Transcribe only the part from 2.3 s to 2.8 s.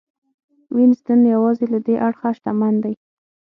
شتمن